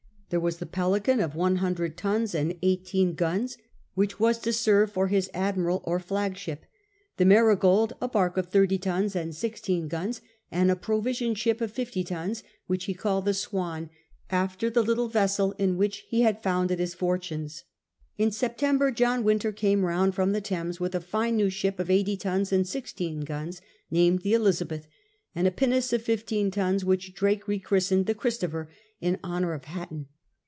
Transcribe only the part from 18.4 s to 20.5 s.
tember John Wynter came round from the